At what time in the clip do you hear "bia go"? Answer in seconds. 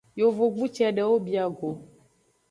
1.25-1.69